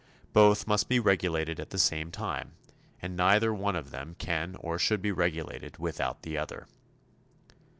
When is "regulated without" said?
5.11-6.23